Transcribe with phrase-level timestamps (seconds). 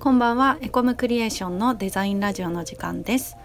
[0.00, 0.56] こんばんは。
[0.62, 3.36] エコムクリエーションのデザインラジオの時間です。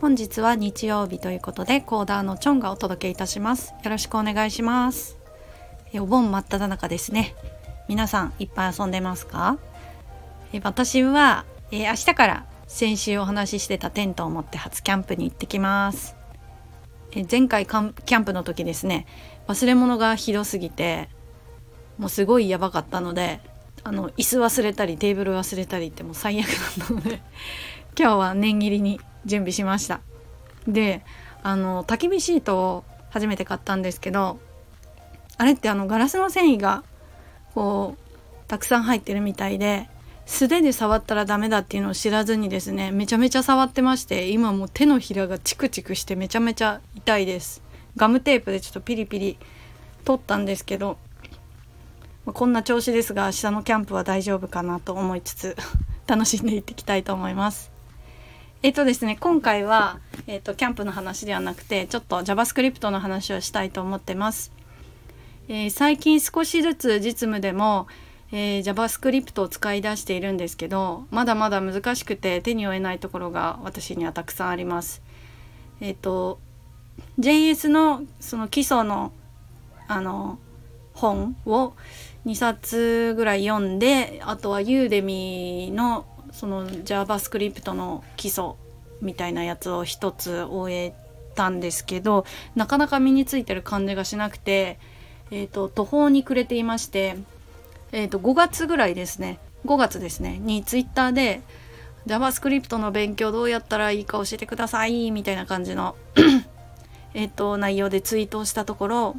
[0.00, 3.74] 本日は日曜日ということでコーダーのチョンがお届けいたします。
[3.82, 5.18] よろしくお願いします。
[5.96, 7.34] お盆真っ只中ですね。
[7.88, 9.58] 皆さんいっぱい遊んでますか？
[10.52, 16.14] え私はえ明日から先週お話ししてたテントを持って初キャンプに行ってきます。
[17.10, 19.06] え前回キャンプの時ですね。
[19.48, 21.08] 忘れ物がひどすぎて
[21.98, 23.40] もうすごいやばかったので
[23.84, 27.20] あの椅子忘れたりテーブル忘れたりってもう最悪だったので
[27.98, 30.00] 今日は念入りに準備しました。
[30.66, 31.04] で
[31.42, 34.40] あの焚き火シートを初めて買ったんですけど
[35.36, 36.82] あれってあのガラスの繊維が
[37.54, 39.88] こうたくさん入ってるみたいで
[40.26, 47.62] 素手で触ったらダメだっていうのを知らずにですねめちゃめちゃ触ってまして今もう手のひらがチクチクしてめちゃめちゃ痛いです。
[47.96, 49.38] ガムテープでちょっとピリピリ
[50.04, 50.98] 取ったんですけど
[52.26, 55.56] まあ、こんな調子ですが明日のキャンプは大丈夫かなと思いつつ
[56.06, 57.70] 楽しんでいっていきたいと思います。
[58.62, 64.52] えっ、とですね今回は、えっ、とキャンプの話ではなくてちょっと JavaScript の話をしたいと思ってます。
[65.48, 67.86] えー、最近少しずつ実務でも、
[68.32, 75.02] えー、JavaScript を使い出しているんですけどまだまだ難しくて手に負えないところが私にはたくさんあります。
[75.82, 76.38] えっ、と
[77.18, 79.12] JS のその基礎の
[79.86, 80.38] あの
[80.94, 81.74] 本を
[82.26, 88.54] 2冊ぐらい読んであとはユーデミのその JavaScript の基礎
[89.00, 90.94] みたいなやつを一つ終え
[91.34, 94.78] たんですけどなかなか身についてる感じがしなくて、
[95.30, 97.16] えーと、途方に暮れていまして、
[97.92, 99.38] えーと、5月ぐらいですね。
[99.66, 100.38] 5月ですね。
[100.38, 101.42] に Twitter で
[102.06, 105.96] JavaScript の勉強どうやったらいいか教えてくださいみたいな感じの
[107.14, 109.16] えっと内容でツイートをしたところ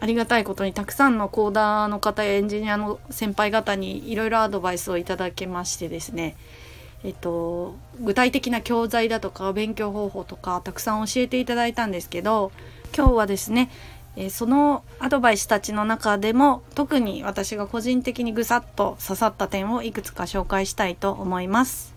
[0.00, 6.36] ありがたいことにたくさんのコーダーの方やエンジニアの先輩方にいろいろアドバイスをいただけましてですね
[7.04, 12.50] えっと、具体的な教材だとか勉強方法とかたくさん教えていただいたんですけど
[12.96, 13.70] 今日はですね、
[14.16, 21.94] えそのアドバイスたちの中でも特に私が個人的にぐさっと刺さった点をいくつか紹介したいと思います。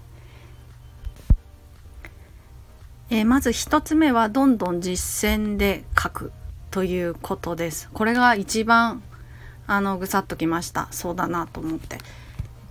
[3.09, 6.31] えまず1つ目はどんどん実践で書く
[6.71, 7.89] ということです。
[7.93, 9.03] これが一番
[9.67, 10.87] あのぐさっときました。
[10.91, 11.95] そうだなと思って。
[11.95, 11.99] えっ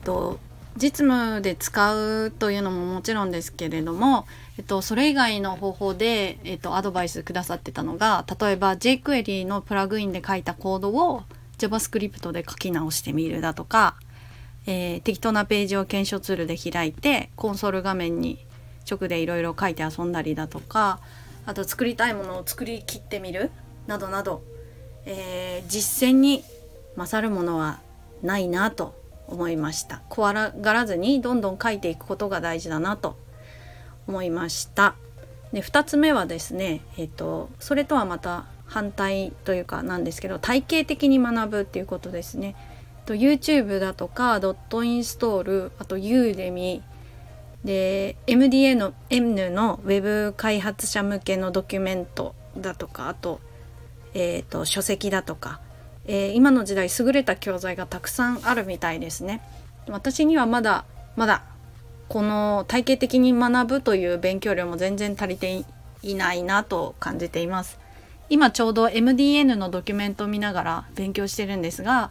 [0.04, 0.40] と
[0.76, 11.24] 実務で使うというのももちろんですけれども、えっと、それ以外の方法で、えっと、アドバイスくださってたのが例えば jQuery のプラグインで書いたコードを
[11.58, 13.96] JavaScript で書き直してみるだとか、
[14.66, 18.46] えー、適当なページを検証ツールで開いてコンソール画面に
[18.90, 21.00] 直でいろいろ書いて遊んだりだとか
[21.46, 23.50] あと作りたいものを作りきってみる
[23.86, 24.42] などなど、
[25.04, 26.44] えー、実践に
[26.96, 27.80] 勝るものは
[28.22, 28.94] ないなと
[29.26, 30.02] 思いました。
[30.08, 33.16] 怖がらずにどんどん書いていくことが大事だなと
[34.06, 34.94] 思いました。
[35.52, 42.54] で2つ目はですねえっ、ー、とそれとはまた反対というかなんですけど体系的に学ぶっていうことですね。
[43.06, 46.82] と YouTube だとかドットインストールあと Udemy
[47.64, 53.40] で MDA の N の Web 開発者向けのドキュメントだとかあと
[54.14, 55.60] えーと、書籍だとか、
[56.06, 59.42] えー、今の時代優れた教材がたくさんあるみたいですね。
[59.88, 60.84] 私にはまだ
[61.16, 61.42] まだ
[62.08, 65.64] この体系的に学ぶという勉強量も全然足りて
[66.02, 67.78] いないなと感じています。
[68.28, 72.10] 今ちょうど MDN のドキュメントを見ながら勉強してるんですが、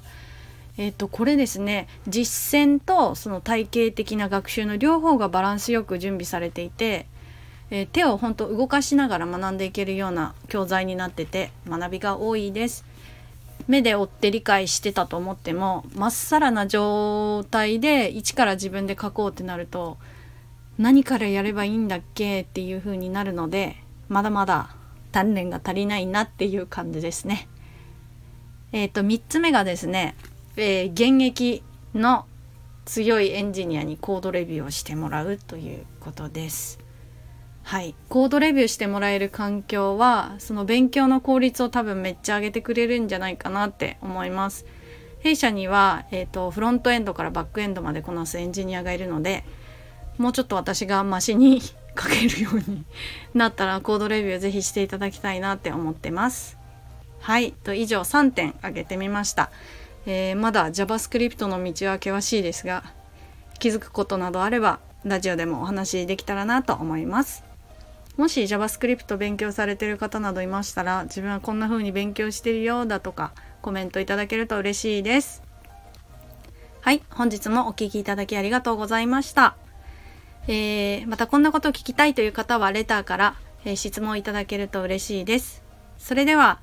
[0.78, 7.08] えー、とこれですね実践とその体系的な学習の両方がバランスよく準備されていて
[7.72, 12.86] えー、手を本当動かしながら学んでいけるような教材になってて学びが多いです。
[13.68, 19.98] 目で追って理解してたと思ってもまっさらな状態で一から自分で書こうってなると
[20.80, 23.76] 何からやればいいんだっけっていう風になるので
[24.08, 24.76] まだまだ
[25.12, 27.48] 鍛錬が足りないなっていう感じですね。
[28.72, 30.16] えっ、ー、と3つ目がですね、
[30.56, 32.26] えー、現役の
[32.86, 36.80] 強いエンジニアにコードレビューをしてもらうということです。
[37.70, 44.66] はい、コードレビューしてもらえる環境はその勉強の効率を多分めっちゃ上げてくれるんじゃないかなって思います。
[45.20, 49.44] 弊社には、えーと、フロントエンドからバックエンドまでこなすエンジニアがいるので
[50.18, 51.76] もうちょっと私がマシに書
[52.10, 52.86] けるように
[53.36, 56.58] なったらコードレビューぜひしていただきたいなって思ってます。
[57.20, 59.52] はいと以上3点挙げてみました。
[60.08, 62.84] えー、まだ JavaScript の道は険しいですが
[63.60, 67.48] 気づくことなどあればラジオでもお話できたらなと思います。
[68.20, 73.32] もし JavaScript 勉強されてる方などいましたら自分はこんな風に勉強してるよだとか
[73.62, 75.42] コメントいただけると嬉しいです。
[76.82, 79.56] はい本日もお聴きいただきありがとうございました。
[80.50, 85.64] えー、またこんなことを聞きたいという方はレターから、えー、質問いただけると嬉しいです。
[85.98, 86.60] それでは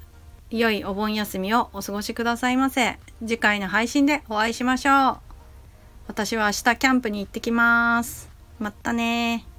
[0.51, 2.99] 良いお盆休みをお過ごしくださいませ。
[3.21, 5.17] 次回の配信でお会いしましょう。
[6.07, 8.29] 私は明日キャンプに行ってきます。
[8.59, 9.56] またね